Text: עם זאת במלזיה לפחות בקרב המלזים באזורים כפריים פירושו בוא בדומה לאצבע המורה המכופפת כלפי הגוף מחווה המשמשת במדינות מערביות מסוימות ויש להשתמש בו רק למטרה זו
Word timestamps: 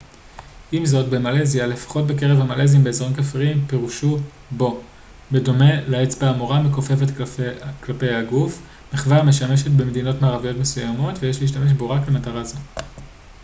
עם 0.71 0.85
זאת 0.85 1.09
במלזיה 1.09 1.67
לפחות 1.67 2.07
בקרב 2.07 2.39
המלזים 2.41 2.83
באזורים 2.83 3.13
כפריים 3.15 3.65
פירושו 3.67 4.17
בוא 4.51 4.81
בדומה 5.31 5.81
לאצבע 5.87 6.27
המורה 6.27 6.57
המכופפת 6.57 7.07
כלפי 7.83 8.09
הגוף 8.09 8.61
מחווה 8.93 9.17
המשמשת 9.19 9.71
במדינות 9.71 10.21
מערביות 10.21 10.57
מסוימות 10.57 11.15
ויש 11.19 11.41
להשתמש 11.41 11.71
בו 11.71 11.89
רק 11.89 12.01
למטרה 12.07 12.43
זו 12.43 12.57